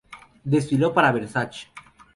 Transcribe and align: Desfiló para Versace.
Desfiló 0.43 0.95
para 0.95 1.11
Versace. 1.11 1.67